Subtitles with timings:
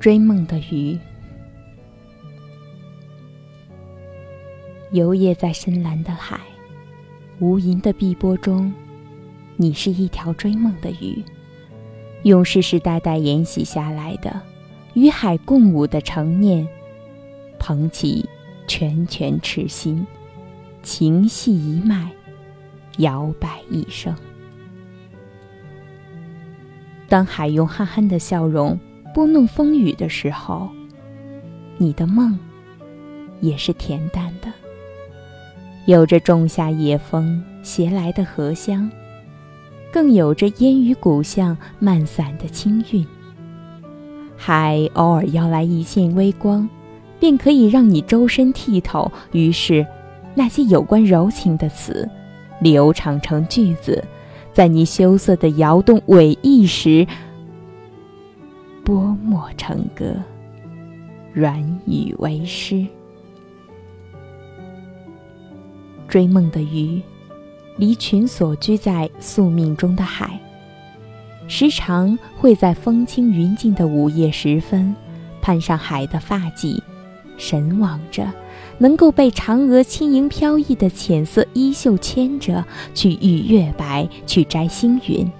[0.00, 0.96] 追梦的鱼，
[4.92, 6.38] 游曳在深蓝的海，
[7.40, 8.72] 无垠的碧波中，
[9.56, 11.20] 你是一条追梦的鱼，
[12.22, 14.40] 用世世代代沿袭下来的
[14.94, 16.68] 与海共舞的成念，
[17.58, 18.24] 捧起
[18.68, 20.06] 拳拳赤心，
[20.80, 22.08] 情系一脉，
[22.98, 24.14] 摇摆一生。
[27.08, 28.78] 当海用憨憨的笑容。
[29.18, 30.68] 拨弄风雨的时候，
[31.76, 32.38] 你的梦
[33.40, 34.46] 也是恬淡的，
[35.86, 38.88] 有着仲夏夜风携来的荷香，
[39.92, 43.04] 更有着烟雨古巷漫散的清韵。
[44.36, 46.68] 海偶尔邀来一线微光，
[47.18, 49.10] 便可以让你周身剔透。
[49.32, 49.84] 于是，
[50.36, 52.08] 那些有关柔情的词，
[52.60, 54.04] 流畅成句子，
[54.52, 57.04] 在你羞涩的摇动尾翼时。
[59.28, 60.14] 墨成歌，
[61.34, 62.86] 软语为诗。
[66.08, 67.02] 追梦的鱼，
[67.76, 70.40] 离群所居在宿命中的海，
[71.46, 74.96] 时常会在风轻云静的午夜时分，
[75.42, 76.80] 攀上海的发髻，
[77.36, 78.32] 神往着
[78.78, 85.30] 能够被嫦娥轻盈飘逸的浅色衣袖牵着去遇月白，去摘星云。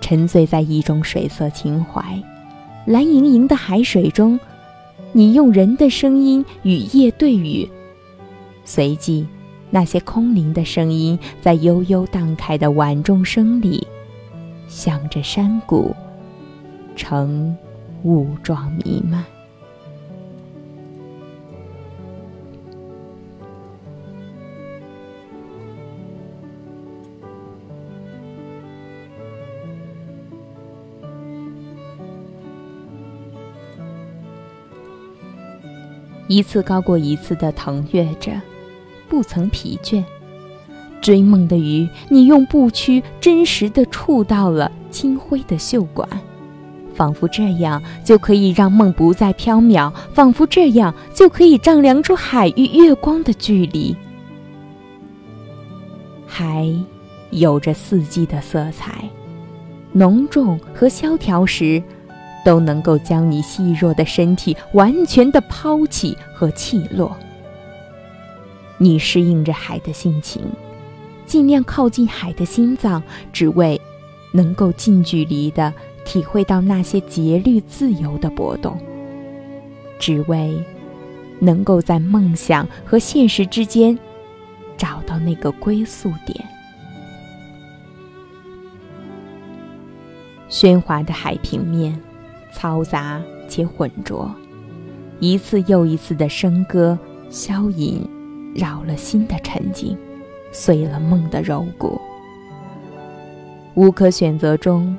[0.00, 2.20] 沉醉在一种水色情怀，
[2.86, 4.38] 蓝盈盈的海水中，
[5.12, 7.68] 你用人的声音与夜对语。
[8.64, 9.26] 随即，
[9.70, 13.84] 那些空灵的声音在悠悠荡开的晚钟声里，
[14.68, 15.94] 向着山谷，
[16.94, 17.56] 成
[18.04, 19.24] 雾状弥漫。
[36.28, 38.32] 一次高过一次的腾跃着，
[39.08, 40.02] 不曾疲倦。
[41.00, 46.08] 追梦的鱼，你用不屈真实的触到了清辉的袖管，
[46.94, 53.94] 仿佛这样就可以让梦不再飘渺，仿佛这样就可以丈量出海与月光的距离。
[56.26, 56.68] 海
[57.30, 59.08] 有着四季的色彩，
[59.92, 61.80] 浓重和萧条时。
[62.46, 67.16] 都能够将你细弱的身体完全的抛弃和弃落。
[68.78, 70.44] 你适应着海的性情，
[71.26, 73.02] 尽量靠近海的心脏，
[73.32, 73.80] 只为
[74.30, 75.74] 能够近距离的
[76.04, 78.78] 体会到那些节律自由的波动，
[79.98, 80.56] 只为
[81.40, 83.98] 能够在梦想和现实之间
[84.76, 86.46] 找到那个归宿点。
[90.48, 92.00] 喧哗的海平面。
[92.56, 94.34] 嘈杂且浑浊，
[95.20, 98.02] 一次又一次的笙歌消隐，
[98.54, 99.94] 扰了心的沉静，
[100.52, 102.00] 碎了梦的柔骨。
[103.74, 104.96] 无可选择中，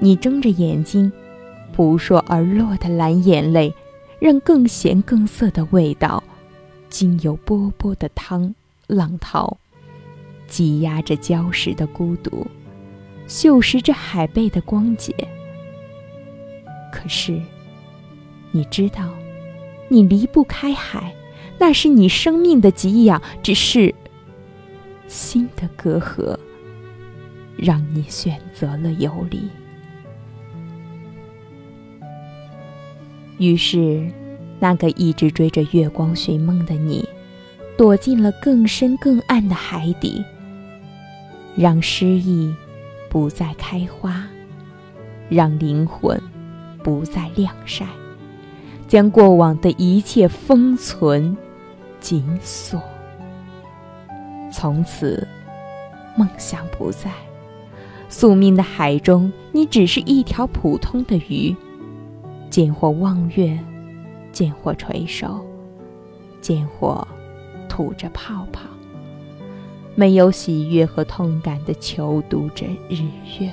[0.00, 1.12] 你睁着眼睛，
[1.74, 3.74] 扑朔而落的蓝眼泪，
[4.18, 6.24] 让更咸更涩的味道，
[6.88, 8.54] 经由波波的汤
[8.86, 9.58] 浪涛，
[10.48, 12.46] 挤压着礁石的孤独，
[13.28, 15.14] 锈蚀着海贝的光洁。
[16.94, 17.42] 可是，
[18.52, 19.10] 你知道，
[19.88, 21.12] 你离不开海，
[21.58, 23.20] 那是你生命的给养。
[23.42, 23.92] 只是，
[25.08, 26.38] 心的隔阂，
[27.56, 29.48] 让你选择了游离。
[33.38, 34.08] 于是，
[34.60, 37.06] 那个一直追着月光寻梦的你，
[37.76, 40.24] 躲进了更深更暗的海底，
[41.56, 42.54] 让诗意
[43.10, 44.24] 不再开花，
[45.28, 46.22] 让灵魂。
[46.84, 47.86] 不再晾晒，
[48.86, 51.36] 将过往的一切封存、
[51.98, 52.80] 紧锁。
[54.52, 55.26] 从此，
[56.16, 57.10] 梦想不在，
[58.10, 61.56] 宿命的海中，你只是一条普通的鱼，
[62.50, 63.58] 见或望月，
[64.30, 65.44] 见或垂手，
[66.42, 67.08] 见或
[67.66, 68.60] 吐着泡泡，
[69.94, 73.02] 没有喜悦和痛感的求读着日
[73.40, 73.50] 月。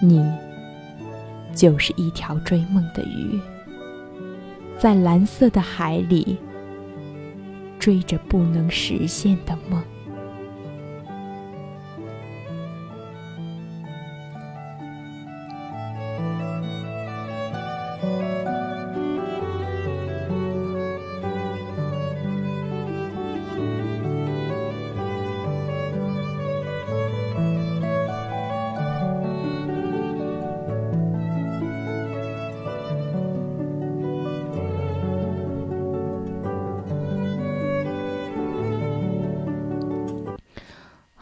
[0.00, 0.24] 你
[1.54, 3.38] 就是一条追梦的鱼，
[4.78, 6.38] 在蓝色的海里
[7.78, 9.82] 追着不能实现的梦。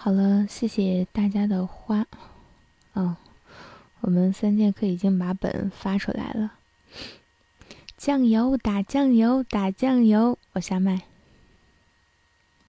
[0.09, 2.07] 好了，谢谢大家的花。
[2.95, 3.15] 哦，
[4.01, 6.55] 我们三剑客已经把本发出来了。
[7.99, 11.03] 酱油打酱油打酱油，我下麦。